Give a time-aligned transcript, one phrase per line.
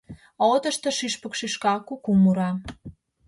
[0.41, 2.49] А отышто шӱшпык шӱшка, куку мура...